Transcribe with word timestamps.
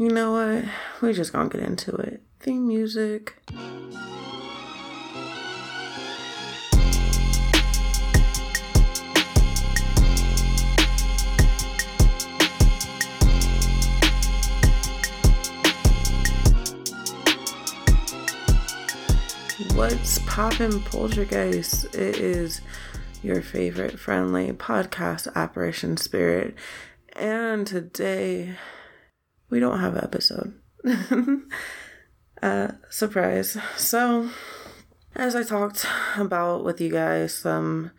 You 0.00 0.10
know 0.10 0.30
what? 0.30 0.64
We 1.02 1.12
just 1.12 1.32
gonna 1.32 1.48
get 1.48 1.60
into 1.60 1.92
it. 1.96 2.22
Theme 2.38 2.68
music. 2.68 3.34
What's 19.74 20.20
poppin' 20.20 20.80
poltergeist? 20.84 21.86
It 21.86 22.18
is 22.18 22.60
your 23.24 23.42
favorite 23.42 23.98
friendly 23.98 24.52
podcast, 24.52 25.26
Apparition 25.34 25.96
Spirit. 25.96 26.54
And 27.16 27.66
today 27.66 28.54
we 29.50 29.60
don't 29.60 29.80
have 29.80 29.94
an 29.94 30.04
episode. 30.04 30.54
uh, 32.42 32.72
surprise. 32.90 33.56
So, 33.76 34.30
as 35.14 35.34
I 35.34 35.42
talked 35.42 35.86
about 36.16 36.64
with 36.64 36.80
you 36.80 36.90
guys 36.90 37.34
some 37.34 37.92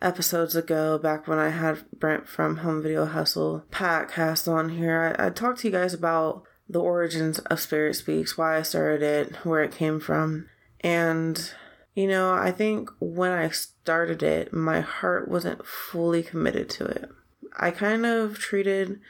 episodes 0.00 0.54
ago, 0.54 0.98
back 0.98 1.26
when 1.26 1.38
I 1.38 1.50
had 1.50 1.84
Brent 1.92 2.28
from 2.28 2.58
Home 2.58 2.82
Video 2.82 3.04
Hustle 3.04 3.64
podcast 3.70 4.50
on 4.50 4.70
here, 4.70 5.16
I, 5.18 5.26
I 5.26 5.30
talked 5.30 5.60
to 5.60 5.68
you 5.68 5.72
guys 5.72 5.94
about 5.94 6.44
the 6.68 6.80
origins 6.80 7.38
of 7.38 7.60
Spirit 7.60 7.94
Speaks, 7.94 8.36
why 8.36 8.58
I 8.58 8.62
started 8.62 9.02
it, 9.02 9.36
where 9.44 9.62
it 9.62 9.72
came 9.72 10.00
from. 10.00 10.48
And, 10.80 11.52
you 11.94 12.06
know, 12.06 12.34
I 12.34 12.52
think 12.52 12.90
when 13.00 13.32
I 13.32 13.48
started 13.48 14.22
it, 14.22 14.52
my 14.52 14.80
heart 14.80 15.28
wasn't 15.28 15.66
fully 15.66 16.22
committed 16.22 16.68
to 16.70 16.84
it. 16.84 17.08
I 17.56 17.70
kind 17.70 18.04
of 18.04 18.38
treated 18.38 19.00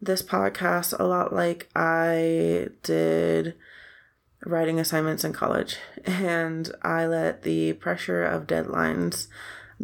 this 0.00 0.22
podcast 0.22 0.98
a 0.98 1.04
lot 1.04 1.32
like 1.32 1.68
I 1.74 2.68
did 2.82 3.54
writing 4.44 4.80
assignments 4.80 5.24
in 5.24 5.32
college. 5.32 5.76
And 6.04 6.70
I 6.82 7.06
let 7.06 7.42
the 7.42 7.74
pressure 7.74 8.24
of 8.24 8.46
deadlines 8.46 9.28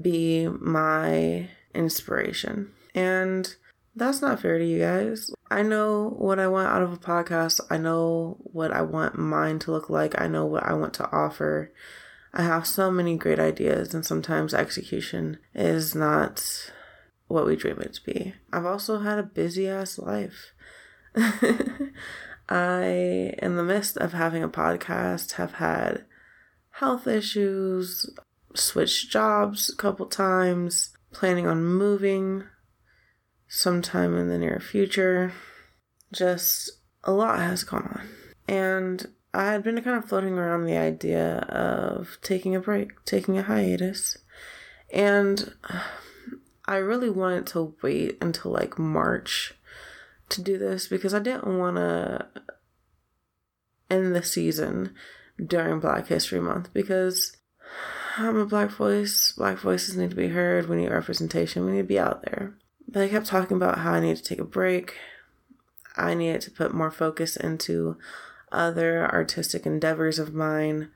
be 0.01 0.49
my 0.49 1.51
inspiration. 1.75 2.73
And 2.95 3.55
that's 3.95 4.23
not 4.23 4.41
fair 4.41 4.59
to 4.59 4.65
you 4.65 4.79
guys. 4.79 5.31
I 5.51 5.63
know 5.63 6.15
what 6.19 6.39
I 6.39 6.49
want 6.49 6.69
out 6.69 6.83
of 6.83 6.93
a 6.93 6.99
podcast. 6.99 7.61
I 7.71 7.79
know 7.79 8.37
what 8.41 8.73
I 8.73 8.83
want 8.83 9.19
mine 9.19 9.59
to 9.61 9.71
look 9.71 9.89
like. 9.89 10.21
I 10.21 10.27
know 10.27 10.45
what 10.45 10.65
I 10.65 10.75
want 10.75 10.95
to 10.95 11.11
offer. 11.11 11.73
I 12.35 12.43
have 12.43 12.67
so 12.67 12.91
many 12.91 13.17
great 13.17 13.39
ideas, 13.39 13.95
and 13.95 14.05
sometimes 14.05 14.53
execution 14.53 15.39
is 15.55 15.95
not 15.95 16.71
what 17.29 17.47
we 17.47 17.57
dream 17.57 17.81
it 17.81 17.95
to 17.95 18.05
be. 18.05 18.35
I've 18.53 18.67
also 18.67 19.01
had 19.01 19.19
a 19.19 19.25
busy 19.25 19.69
ass 19.69 19.99
life. 19.99 20.53
I, 22.49 23.35
in 23.39 23.57
the 23.57 23.65
midst 23.65 23.97
of 23.97 24.13
having 24.13 24.43
a 24.43 24.49
podcast, 24.49 25.33
have 25.33 25.55
had 25.55 26.05
health 26.71 27.07
issues, 27.07 28.09
switched 28.55 29.11
jobs 29.11 29.71
a 29.71 29.77
couple 29.77 30.07
times, 30.07 30.91
planning 31.13 31.47
on 31.47 31.65
moving 31.65 32.45
sometime 33.49 34.17
in 34.17 34.29
the 34.29 34.39
near 34.39 34.61
future. 34.61 35.33
Just 36.13 36.71
a 37.03 37.13
lot 37.13 37.39
has 37.39 37.65
gone 37.65 37.89
on. 37.99 38.09
And 38.49 39.09
I 39.35 39.47
had 39.53 39.65
been 39.65 39.81
kind 39.83 39.97
of 39.97 40.09
floating 40.09 40.39
around 40.39 40.65
the 40.65 40.77
idea 40.77 41.39
of 41.49 42.19
taking 42.23 42.55
a 42.55 42.61
break, 42.61 43.05
taking 43.05 43.39
a 43.39 43.43
hiatus. 43.43 44.19
And 44.93 45.53
I 46.67 46.77
really 46.77 47.11
wanted 47.11 47.47
to 47.49 47.75
wait 47.83 48.19
until 48.21 48.53
like 48.53 48.79
March 48.79 49.55
to 50.31 50.43
do 50.43 50.59
this 50.59 50.89
because 50.89 51.15
I 51.15 51.21
didn't 51.21 51.59
want 51.59 51.77
to 51.77 52.27
end 53.91 54.15
the 54.15 54.23
season 54.23 54.95
during 55.45 55.81
Black 55.81 56.09
History 56.09 56.41
Month 56.41 56.73
because 56.73 57.37
I'm 58.17 58.37
a 58.37 58.47
black 58.47 58.71
voice. 58.71 59.33
Black 59.37 59.59
voices 59.59 59.97
need 59.97 60.11
to 60.11 60.17
be 60.17 60.29
heard. 60.29 60.69
We 60.69 60.77
need 60.77 60.91
representation. 60.91 61.65
We 61.65 61.73
need 61.73 61.79
to 61.79 61.85
be 61.85 61.99
out 61.99 62.23
there. 62.23 62.55
But 62.89 63.03
I 63.03 63.09
kept 63.09 63.27
talking 63.27 63.57
about 63.57 63.79
how 63.79 63.93
I 63.93 64.01
need 64.01 64.17
to 64.17 64.23
take 64.23 64.41
a 64.41 64.45
break. 64.45 64.95
I 65.97 66.15
needed 66.15 66.41
to 66.43 66.51
put 66.51 66.75
more 66.75 66.91
focus 66.91 67.37
into 67.37 67.97
other 68.51 69.07
artistic 69.11 69.67
endeavors 69.67 70.19
of 70.19 70.35
mine. 70.35 70.91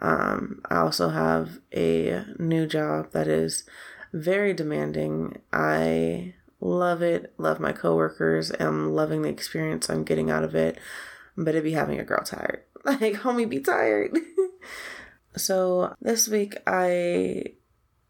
Um, 0.00 0.60
I 0.70 0.76
also 0.76 1.10
have 1.10 1.58
a 1.74 2.24
new 2.38 2.66
job 2.66 3.12
that 3.12 3.26
is 3.26 3.64
very 4.12 4.54
demanding. 4.54 5.40
I 5.52 6.34
love 6.60 7.02
it, 7.02 7.32
love 7.38 7.60
my 7.60 7.72
coworkers, 7.72 8.52
am 8.60 8.92
loving 8.92 9.22
the 9.22 9.28
experience 9.28 9.88
I'm 9.88 10.04
getting 10.04 10.30
out 10.30 10.44
of 10.44 10.54
it, 10.54 10.78
but 11.36 11.50
it'd 11.50 11.64
be 11.64 11.72
having 11.72 11.98
a 11.98 12.04
girl 12.04 12.22
tired. 12.24 12.62
Like, 12.82 13.12
homie, 13.12 13.46
be 13.46 13.60
tired. 13.60 14.16
so 15.36 15.94
this 16.00 16.28
week 16.28 16.56
I 16.66 17.44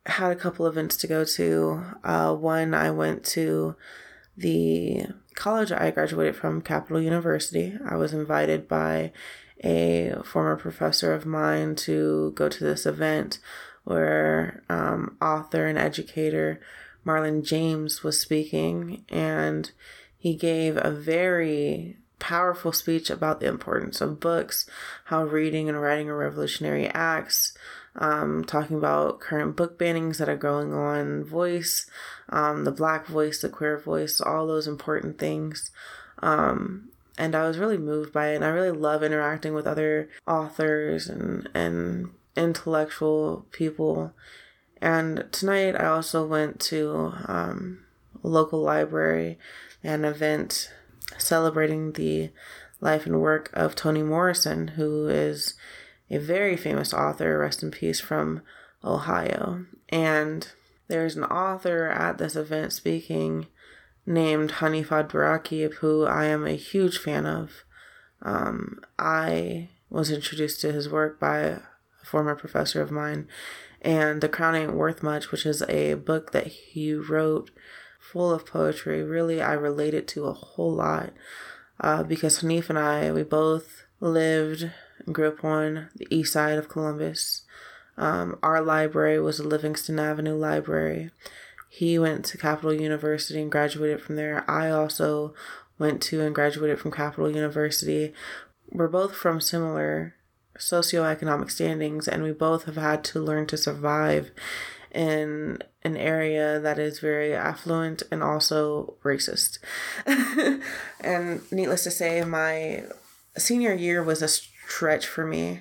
had 0.06 0.30
a 0.30 0.36
couple 0.36 0.68
events 0.68 0.96
to 0.98 1.08
go 1.08 1.24
to. 1.24 1.84
Uh, 2.04 2.34
one, 2.34 2.72
I 2.72 2.92
went 2.92 3.24
to 3.26 3.74
the 4.36 5.06
college 5.34 5.72
I 5.72 5.90
graduated 5.90 6.36
from, 6.36 6.62
Capital 6.62 7.00
University. 7.00 7.76
I 7.84 7.96
was 7.96 8.12
invited 8.12 8.68
by 8.68 9.12
a 9.64 10.22
former 10.24 10.56
professor 10.56 11.12
of 11.12 11.26
mine 11.26 11.74
to 11.76 12.32
go 12.36 12.48
to 12.48 12.64
this 12.64 12.86
event 12.86 13.38
where 13.90 14.62
um, 14.68 15.16
author 15.20 15.66
and 15.66 15.76
educator 15.78 16.60
Marlon 17.04 17.44
James 17.44 18.02
was 18.02 18.20
speaking, 18.20 19.04
and 19.08 19.70
he 20.16 20.34
gave 20.34 20.76
a 20.76 20.90
very 20.90 21.96
powerful 22.18 22.72
speech 22.72 23.10
about 23.10 23.40
the 23.40 23.46
importance 23.46 24.00
of 24.00 24.20
books, 24.20 24.68
how 25.06 25.24
reading 25.24 25.68
and 25.68 25.80
writing 25.80 26.08
are 26.08 26.16
revolutionary 26.16 26.86
acts, 26.88 27.56
um, 27.96 28.44
talking 28.44 28.76
about 28.76 29.20
current 29.20 29.56
book 29.56 29.78
bannings 29.78 30.18
that 30.18 30.28
are 30.28 30.36
going 30.36 30.72
on, 30.72 31.24
voice, 31.24 31.90
um, 32.28 32.64
the 32.64 32.70
black 32.70 33.06
voice, 33.06 33.40
the 33.40 33.48
queer 33.48 33.78
voice, 33.78 34.20
all 34.20 34.46
those 34.46 34.68
important 34.68 35.18
things. 35.18 35.70
Um, 36.22 36.90
and 37.18 37.34
I 37.34 37.46
was 37.46 37.58
really 37.58 37.78
moved 37.78 38.12
by 38.12 38.28
it. 38.28 38.36
And 38.36 38.44
I 38.44 38.48
really 38.48 38.70
love 38.70 39.02
interacting 39.02 39.52
with 39.52 39.66
other 39.66 40.08
authors 40.26 41.08
and, 41.08 41.48
and 41.54 42.10
intellectual 42.36 43.46
people. 43.52 44.12
And 44.80 45.26
tonight 45.30 45.76
I 45.76 45.86
also 45.86 46.26
went 46.26 46.60
to 46.60 47.12
um, 47.26 47.84
a 48.22 48.28
local 48.28 48.60
library, 48.60 49.38
an 49.82 50.04
event 50.04 50.72
celebrating 51.18 51.92
the 51.92 52.30
life 52.80 53.06
and 53.06 53.20
work 53.20 53.50
of 53.52 53.74
Toni 53.74 54.02
Morrison, 54.02 54.68
who 54.68 55.08
is 55.08 55.54
a 56.10 56.18
very 56.18 56.56
famous 56.56 56.92
author, 56.92 57.38
rest 57.38 57.62
in 57.62 57.70
peace, 57.70 58.00
from 58.00 58.42
Ohio. 58.82 59.66
And 59.90 60.50
there's 60.88 61.16
an 61.16 61.24
author 61.24 61.88
at 61.88 62.18
this 62.18 62.36
event 62.36 62.72
speaking 62.72 63.46
named 64.06 64.52
Hanif 64.52 64.86
Abdurraqib, 64.86 65.74
who 65.74 66.04
I 66.04 66.24
am 66.26 66.46
a 66.46 66.52
huge 66.52 66.98
fan 66.98 67.26
of. 67.26 67.64
Um, 68.22 68.80
I 68.98 69.68
was 69.88 70.10
introduced 70.10 70.60
to 70.62 70.72
his 70.72 70.88
work 70.88 71.20
by 71.20 71.60
former 72.02 72.34
professor 72.34 72.80
of 72.80 72.90
mine, 72.90 73.28
and 73.82 74.20
The 74.20 74.28
Crown 74.28 74.54
Ain't 74.54 74.74
Worth 74.74 75.02
Much, 75.02 75.30
which 75.30 75.46
is 75.46 75.62
a 75.62 75.94
book 75.94 76.32
that 76.32 76.48
he 76.48 76.94
wrote 76.94 77.50
full 77.98 78.32
of 78.32 78.46
poetry. 78.46 79.02
Really, 79.02 79.40
I 79.40 79.52
related 79.52 80.08
to 80.08 80.26
a 80.26 80.32
whole 80.32 80.72
lot 80.72 81.12
uh, 81.80 82.02
because 82.02 82.40
Hanif 82.40 82.68
and 82.68 82.78
I, 82.78 83.12
we 83.12 83.22
both 83.22 83.84
lived 84.00 84.70
and 85.06 85.14
grew 85.14 85.28
up 85.28 85.44
on 85.44 85.88
the 85.96 86.06
east 86.10 86.32
side 86.32 86.58
of 86.58 86.68
Columbus. 86.68 87.42
Um, 87.96 88.38
our 88.42 88.60
library 88.60 89.20
was 89.20 89.38
the 89.38 89.44
Livingston 89.44 89.98
Avenue 89.98 90.34
Library. 90.34 91.10
He 91.68 91.98
went 91.98 92.24
to 92.26 92.38
Capital 92.38 92.74
University 92.74 93.40
and 93.40 93.50
graduated 93.50 94.02
from 94.02 94.16
there. 94.16 94.48
I 94.50 94.70
also 94.70 95.34
went 95.78 96.02
to 96.02 96.20
and 96.20 96.34
graduated 96.34 96.80
from 96.80 96.90
Capital 96.90 97.30
University. 97.30 98.12
We're 98.70 98.88
both 98.88 99.14
from 99.14 99.40
similar 99.40 100.14
socioeconomic 100.60 101.50
standings, 101.50 102.06
and 102.06 102.22
we 102.22 102.32
both 102.32 102.64
have 102.64 102.76
had 102.76 103.02
to 103.04 103.20
learn 103.20 103.46
to 103.48 103.56
survive 103.56 104.30
in 104.92 105.58
an 105.82 105.96
area 105.96 106.60
that 106.60 106.78
is 106.78 106.98
very 106.98 107.34
affluent 107.34 108.02
and 108.10 108.22
also 108.22 108.94
racist. 109.04 109.58
and 111.00 111.40
needless 111.50 111.84
to 111.84 111.90
say, 111.90 112.22
my 112.24 112.84
senior 113.36 113.74
year 113.74 114.02
was 114.02 114.22
a 114.22 114.28
stretch 114.28 115.06
for 115.06 115.26
me. 115.26 115.60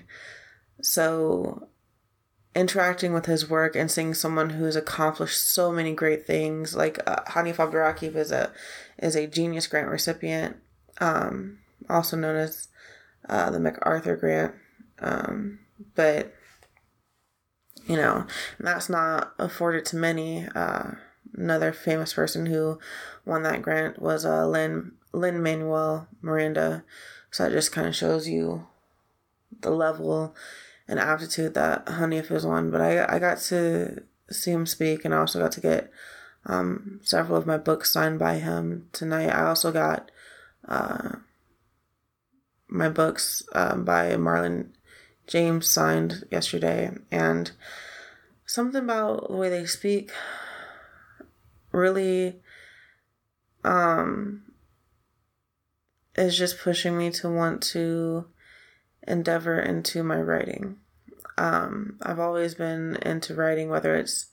So 0.81 1.67
interacting 2.55 3.13
with 3.13 3.25
his 3.25 3.49
work 3.49 3.75
and 3.75 3.91
seeing 3.91 4.13
someone 4.13 4.51
who's 4.51 4.75
accomplished 4.75 5.41
so 5.41 5.71
many 5.71 5.93
great 5.93 6.25
things, 6.25 6.75
like 6.75 6.99
uh, 7.07 7.21
Hanif 7.29 7.55
Abdurraqib 7.55 8.15
is 8.15 8.31
a 8.31 8.51
is 8.97 9.15
a 9.15 9.27
genius 9.27 9.67
grant 9.67 9.87
recipient, 9.87 10.57
um, 10.99 11.59
also 11.89 12.17
known 12.17 12.35
as 12.35 12.67
uh, 13.27 13.49
the 13.49 13.59
MacArthur 13.59 14.17
Grant. 14.17 14.55
Um, 15.01 15.59
but 15.95 16.33
you 17.87 17.95
know, 17.95 18.27
that's 18.59 18.89
not 18.89 19.33
afforded 19.39 19.85
to 19.85 19.95
many. 19.95 20.47
Uh, 20.53 20.91
another 21.35 21.71
famous 21.71 22.13
person 22.13 22.45
who 22.45 22.79
won 23.25 23.43
that 23.43 23.61
grant 23.61 24.01
was 24.01 24.25
uh, 24.25 24.47
Lynn 24.47 24.93
Lin 25.13 25.41
Manuel 25.41 26.07
Miranda. 26.21 26.83
So 27.31 27.43
that 27.43 27.51
just 27.51 27.71
kind 27.71 27.87
of 27.87 27.95
shows 27.95 28.27
you 28.27 28.67
the 29.61 29.71
level 29.71 30.35
and 30.87 30.99
aptitude 30.99 31.53
that 31.53 31.85
Hanif 31.85 32.31
is 32.31 32.45
on. 32.45 32.71
But 32.71 32.81
I, 32.81 33.15
I 33.15 33.19
got 33.19 33.39
to 33.39 34.03
see 34.29 34.51
him 34.51 34.65
speak 34.65 35.05
and 35.05 35.13
I 35.13 35.17
also 35.17 35.39
got 35.39 35.51
to 35.53 35.61
get 35.61 35.91
um, 36.45 36.99
several 37.03 37.37
of 37.37 37.45
my 37.45 37.57
books 37.57 37.91
signed 37.91 38.19
by 38.19 38.35
him 38.35 38.87
tonight. 38.91 39.29
I 39.29 39.47
also 39.47 39.71
got 39.71 40.11
uh, 40.67 41.17
my 42.67 42.89
books 42.89 43.43
um, 43.53 43.83
by 43.83 44.11
Marlon 44.11 44.69
James 45.29 45.69
signed 45.69 46.25
yesterday. 46.31 46.89
And 47.11 47.51
something 48.47 48.83
about 48.83 49.29
the 49.29 49.37
way 49.37 49.49
they 49.49 49.65
speak 49.65 50.11
really 51.71 52.41
um, 53.63 54.41
is 56.15 56.35
just 56.35 56.59
pushing 56.59 56.97
me 56.97 57.11
to 57.11 57.29
want 57.29 57.61
to 57.61 58.25
endeavor 59.07 59.59
into 59.59 60.01
my 60.01 60.19
writing. 60.19 60.77
Um, 61.37 61.99
I've 62.01 62.19
always 62.19 62.55
been 62.55 62.97
into 63.03 63.35
writing, 63.35 63.69
whether 63.69 63.95
it's 63.95 64.25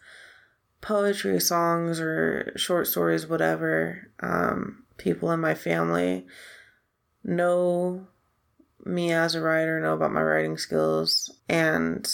poetry, 0.81 1.39
songs, 1.41 2.01
or 2.01 2.55
short 2.57 2.87
stories, 2.87 3.27
whatever. 3.27 4.11
Um, 4.21 4.85
people 4.97 5.31
in 5.31 5.41
my 5.41 5.55
family 5.55 6.27
know 7.23 8.09
me 8.87 9.13
as 9.13 9.35
a 9.35 9.41
writer, 9.41 9.81
know 9.81 9.95
about 9.95 10.13
my 10.13 10.23
writing 10.23 10.57
skills, 10.57 11.31
and 11.49 12.09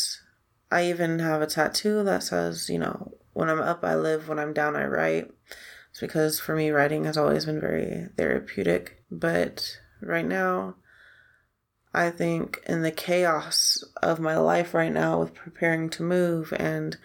I 0.70 0.88
even 0.88 1.19
have 1.19 1.42
a 1.42 1.46
tattoo 1.46 2.02
that 2.04 2.22
says, 2.22 2.69
you 2.70 2.78
know, 2.78 3.12
when 3.34 3.48
I'm 3.48 3.60
up, 3.60 3.84
I 3.84 3.94
live, 3.94 4.28
when 4.28 4.38
I'm 4.38 4.52
down, 4.52 4.76
I 4.76 4.86
write. 4.86 5.30
It's 5.90 6.00
because 6.00 6.40
for 6.40 6.56
me, 6.56 6.70
writing 6.70 7.04
has 7.04 7.19
always 7.19 7.44
been 7.44 7.60
very 7.60 8.08
therapeutic. 8.16 9.04
But 9.10 9.78
right 10.00 10.24
now, 10.24 10.76
I 11.92 12.10
think 12.10 12.62
in 12.66 12.82
the 12.82 12.90
chaos 12.90 13.84
of 14.02 14.19
my 14.19 14.38
life 14.38 14.72
right 14.72 14.92
now 14.92 15.20
with 15.20 15.34
preparing 15.34 15.90
to 15.90 16.02
move 16.02 16.54
and 16.56 16.96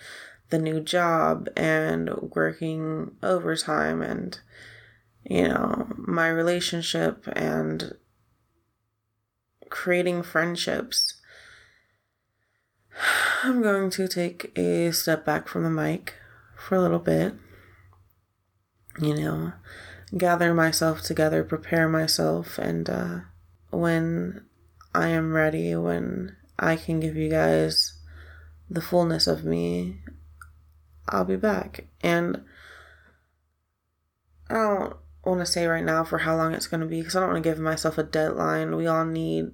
the 0.49 0.59
new 0.59 0.79
job 0.79 1.49
and 1.57 2.09
working 2.33 3.11
overtime 3.21 4.01
and, 4.01 4.39
you 5.25 5.49
know, 5.49 5.87
my 5.97 6.29
relationship 6.29 7.27
and 7.33 7.93
creating 9.69 10.23
friendships, 10.23 11.15
I'm 13.43 13.61
going 13.61 13.89
to 13.91 14.07
take 14.07 14.57
a 14.57 14.91
step 14.91 15.25
back 15.25 15.47
from 15.47 15.63
the 15.63 15.69
mic 15.69 16.15
for 16.57 16.75
a 16.75 16.81
little 16.81 16.99
bit. 16.99 17.33
You 18.99 19.15
know, 19.15 19.53
gather 20.17 20.53
myself 20.53 21.01
together, 21.01 21.43
prepare 21.43 21.87
myself, 21.87 22.57
and 22.57 22.89
uh, 22.89 23.19
when 23.69 24.45
I 24.95 25.09
am 25.09 25.33
ready, 25.33 25.75
when 25.75 26.35
I 26.57 26.75
can 26.75 26.99
give 26.99 27.15
you 27.15 27.29
guys 27.29 27.93
the 28.69 28.81
fullness 28.81 29.27
of 29.27 29.43
me, 29.43 29.99
I'll 31.07 31.25
be 31.25 31.35
back. 31.35 31.85
And 32.01 32.43
I 34.49 34.55
don't 34.55 34.97
want 35.27 35.41
to 35.41 35.45
say 35.45 35.65
right 35.67 35.83
now 35.83 36.03
for 36.03 36.19
how 36.19 36.35
long 36.35 36.53
it's 36.53 36.67
going 36.67 36.81
to 36.81 36.87
be 36.87 37.01
because 37.01 37.15
I 37.15 37.19
don't 37.19 37.29
want 37.29 37.43
to 37.43 37.49
give 37.49 37.59
myself 37.59 37.97
a 37.97 38.03
deadline. 38.03 38.75
We 38.75 38.87
all 38.87 39.05
need 39.05 39.51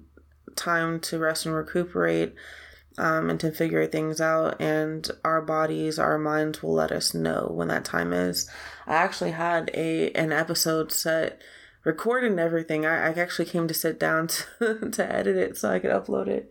time 0.56 1.00
to 1.00 1.18
rest 1.18 1.46
and 1.46 1.54
recuperate 1.54 2.34
um, 2.96 3.30
and 3.30 3.40
to 3.40 3.52
figure 3.52 3.86
things 3.86 4.20
out. 4.20 4.60
And 4.60 5.08
our 5.24 5.42
bodies, 5.42 5.98
our 5.98 6.18
minds 6.18 6.62
will 6.62 6.74
let 6.74 6.92
us 6.92 7.14
know 7.14 7.50
when 7.50 7.68
that 7.68 7.84
time 7.84 8.12
is. 8.12 8.48
I 8.86 8.94
actually 8.94 9.32
had 9.32 9.70
a 9.74 10.10
an 10.12 10.32
episode 10.32 10.92
set 10.92 11.40
recorded 11.84 12.30
and 12.30 12.40
everything. 12.40 12.86
I, 12.86 13.08
I 13.08 13.12
actually 13.12 13.46
came 13.46 13.68
to 13.68 13.74
sit 13.74 13.98
down 14.00 14.28
to, 14.58 14.90
to 14.90 15.12
edit 15.12 15.36
it 15.36 15.56
so 15.56 15.70
I 15.70 15.78
could 15.78 15.90
upload 15.90 16.28
it. 16.28 16.50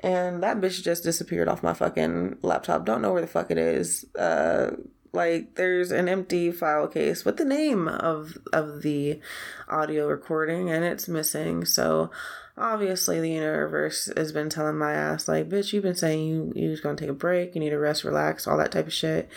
And 0.00 0.42
that 0.42 0.60
bitch 0.60 0.82
just 0.82 1.02
disappeared 1.02 1.48
off 1.48 1.62
my 1.62 1.72
fucking 1.72 2.38
laptop. 2.42 2.84
Don't 2.84 3.00
know 3.00 3.12
where 3.12 3.22
the 3.22 3.26
fuck 3.26 3.50
it 3.50 3.56
is. 3.56 4.04
Uh, 4.14 4.72
like 5.14 5.54
there's 5.54 5.90
an 5.90 6.08
empty 6.08 6.50
file 6.50 6.88
case 6.88 7.24
with 7.24 7.36
the 7.36 7.44
name 7.44 7.88
of 7.88 8.36
of 8.52 8.82
the 8.82 9.20
audio 9.68 10.08
recording 10.08 10.70
and 10.70 10.84
it's 10.84 11.08
missing. 11.08 11.64
So 11.64 12.10
obviously 12.56 13.20
the 13.20 13.30
universe 13.30 14.10
has 14.16 14.32
been 14.32 14.50
telling 14.50 14.76
my 14.76 14.92
ass 14.92 15.26
like 15.26 15.48
bitch 15.48 15.72
you've 15.72 15.82
been 15.82 15.94
saying 15.94 16.20
you 16.20 16.52
you 16.54 16.70
was 16.70 16.80
gonna 16.80 16.96
take 16.96 17.08
a 17.08 17.14
break. 17.14 17.54
You 17.54 17.60
need 17.60 17.70
to 17.70 17.78
rest 17.78 18.04
relax 18.04 18.46
all 18.46 18.58
that 18.58 18.72
type 18.72 18.86
of 18.86 18.92
shit. 18.92 19.28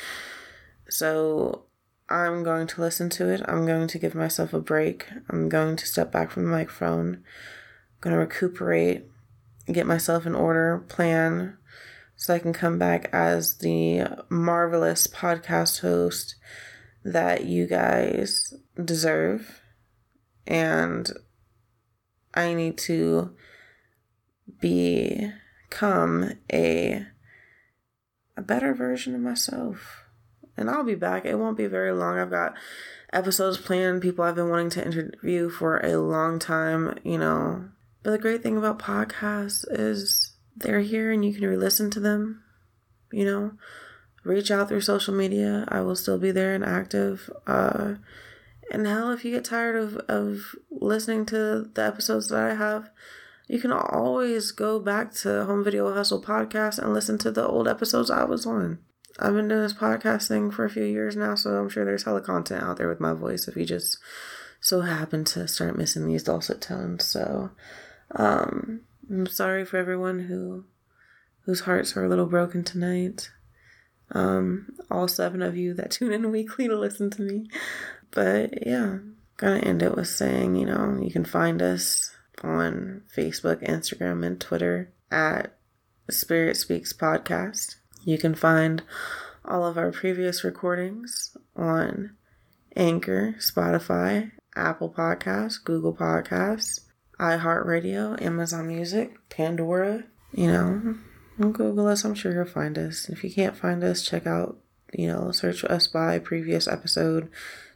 So 0.90 1.64
i'm 2.10 2.44
going 2.44 2.68
to 2.68 2.82
listen 2.82 3.10
to 3.10 3.30
it. 3.30 3.42
I'm 3.46 3.66
going 3.66 3.88
to 3.88 4.00
give 4.00 4.16
myself 4.16 4.54
a 4.54 4.60
break. 4.60 5.08
I'm 5.30 5.50
going 5.50 5.76
to 5.76 5.86
step 5.86 6.12
back 6.12 6.32
from 6.32 6.46
the 6.46 6.52
microphone. 6.52 7.16
I'm 7.16 8.02
going 8.02 8.14
to 8.14 8.20
recuperate 8.20 9.06
get 9.72 9.86
myself 9.86 10.26
in 10.26 10.34
order 10.34 10.84
plan 10.88 11.58
so 12.18 12.34
i 12.34 12.40
can 12.40 12.52
come 12.52 12.78
back 12.78 13.10
as 13.14 13.60
the 13.60 14.06
marvelous 14.30 15.08
podcast 15.08 15.80
host 15.80 16.36
that 17.06 17.46
you 17.46 17.66
guys 17.66 18.54
deserve 18.84 19.62
and 20.46 21.12
I 22.34 22.54
need 22.54 22.78
to 22.80 23.36
become 24.62 26.34
a 26.52 27.06
a 28.36 28.42
better 28.42 28.74
version 28.74 29.16
of 29.16 29.22
myself. 29.22 30.04
And 30.56 30.70
I'll 30.70 30.84
be 30.84 30.96
back. 30.96 31.26
It 31.26 31.40
won't 31.40 31.58
be 31.58 31.66
very 31.66 31.92
long. 31.92 32.20
I've 32.20 32.30
got 32.30 32.54
episodes 33.12 33.58
planned, 33.58 34.02
people 34.02 34.24
I've 34.24 34.36
been 34.36 34.50
wanting 34.50 34.70
to 34.72 34.86
interview 34.86 35.50
for 35.50 35.80
a 35.80 35.98
long 35.98 36.38
time, 36.38 36.98
you 37.04 37.18
know. 37.18 37.70
But 38.04 38.12
the 38.12 38.18
great 38.20 38.44
thing 38.44 38.58
about 38.58 38.80
podcasts 38.80 39.66
is 39.70 40.27
they're 40.58 40.82
here 40.82 41.12
and 41.12 41.24
you 41.24 41.34
can 41.34 41.46
re-listen 41.46 41.90
to 41.92 42.00
them, 42.00 42.44
you 43.12 43.26
know. 43.26 43.54
Reach 44.24 44.52
out 44.52 44.68
through 44.68 44.82
social 44.82 45.14
media. 45.14 45.66
I 45.70 45.80
will 45.82 45.96
still 45.96 46.18
be 46.18 46.32
there 46.32 46.54
and 46.54 46.66
active. 46.66 47.30
Uh 47.46 47.96
and 48.70 48.86
hell, 48.86 49.12
if 49.12 49.24
you 49.24 49.32
get 49.32 49.46
tired 49.46 49.76
of, 49.76 49.96
of 50.10 50.56
listening 50.70 51.26
to 51.28 51.70
the 51.74 51.84
episodes 51.84 52.28
that 52.30 52.52
I 52.52 52.54
have, 52.56 52.90
you 53.48 53.60
can 53.60 53.72
always 53.72 54.52
go 54.52 54.80
back 54.80 55.14
to 55.16 55.46
Home 55.46 55.64
Video 55.64 55.94
Hustle 55.94 56.22
podcast 56.22 56.78
and 56.78 56.94
listen 56.94 57.18
to 57.20 57.32
the 57.32 57.48
old 57.48 57.68
episodes 57.68 58.12
I 58.12 58.26
was 58.26 58.46
on. 58.46 58.80
I've 59.20 59.34
been 59.34 59.48
doing 59.48 59.62
this 59.62 59.74
podcast 59.74 60.28
thing 60.28 60.52
for 60.52 60.66
a 60.66 60.70
few 60.70 60.84
years 60.84 61.16
now, 61.16 61.36
so 61.36 61.56
I'm 61.56 61.70
sure 61.70 61.86
there's 61.86 62.04
hella 62.04 62.22
content 62.22 62.64
out 62.64 62.78
there 62.78 62.90
with 62.90 63.00
my 63.00 63.14
voice 63.14 63.48
if 63.48 63.56
you 63.56 63.66
just 63.66 63.98
so 64.60 64.82
happen 64.82 65.24
to 65.24 65.48
start 65.48 65.78
missing 65.78 66.06
these 66.06 66.24
dulcet 66.24 66.62
tones. 66.62 67.06
So, 67.06 67.52
um, 68.16 68.82
I'm 69.10 69.28
sorry 69.28 69.66
for 69.66 69.78
everyone 69.78 70.20
who 70.20 70.66
whose 71.46 71.62
hearts 71.62 71.96
are 71.96 72.04
a 72.04 72.10
little 72.10 72.26
broken 72.26 72.64
tonight. 72.64 73.32
Um, 74.12 74.74
all 74.92 75.08
seven 75.08 75.42
of 75.42 75.56
you 75.56 75.74
that 75.76 75.92
tune 75.92 76.12
in 76.12 76.32
weekly 76.32 76.68
to 76.68 76.78
listen 76.78 77.10
to 77.12 77.22
me. 77.22 77.50
But 78.12 78.68
yeah, 78.68 78.98
gonna 79.38 79.60
end 79.60 79.82
it 79.82 79.96
with 79.96 80.10
saying, 80.10 80.56
you 80.56 80.66
know, 80.66 81.00
you 81.02 81.12
can 81.12 81.26
find 81.26 81.62
us 81.62 82.12
on 82.44 83.04
Facebook, 83.16 83.68
Instagram, 83.68 84.26
and 84.26 84.40
Twitter 84.40 84.92
at 85.10 85.58
Spirit 86.10 86.58
Speaks 86.58 86.94
Podcast. 86.94 87.76
You 88.04 88.18
can 88.18 88.36
find 88.36 88.84
all 89.46 89.66
of 89.66 89.78
our 89.78 89.92
previous 89.92 90.44
recordings 90.44 91.36
on 91.56 92.16
Anchor, 92.76 93.36
Spotify, 93.40 94.32
Apple 94.56 94.90
Podcasts, 94.90 95.64
Google 95.64 95.96
Podcasts, 95.96 96.82
iHeartRadio, 97.20 98.22
Amazon 98.22 98.68
Music, 98.68 99.18
Pandora. 99.30 100.04
You 100.34 100.48
know, 100.48 100.96
Google 101.40 101.88
us. 101.88 102.04
I'm 102.04 102.16
sure 102.16 102.34
you'll 102.34 102.46
find 102.46 102.78
us. 102.78 103.10
If 103.10 103.24
you 103.24 103.32
can't 103.32 103.56
find 103.56 103.84
us, 103.84 104.04
check 104.04 104.28
out, 104.28 104.58
you 104.94 105.08
know, 105.08 105.32
search 105.32 105.64
us 105.64 105.88
by 105.88 106.20
previous 106.20 106.68
episode 106.68 107.30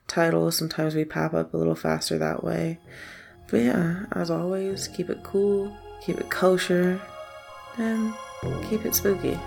titles. 0.07 0.57
Sometimes 0.57 0.95
we 0.95 1.05
pop 1.05 1.33
up 1.33 1.53
a 1.53 1.57
little 1.57 1.75
faster 1.75 2.17
that 2.17 2.43
way. 2.43 2.79
But 3.50 3.62
yeah, 3.62 4.05
as 4.12 4.29
always, 4.29 4.88
keep 4.88 5.10
it 5.10 5.24
cool, 5.24 5.75
keep 6.01 6.19
it 6.19 6.29
kosher, 6.29 7.01
and 7.77 8.13
keep 8.69 8.86
it 8.86 8.95
spooky. 8.95 9.38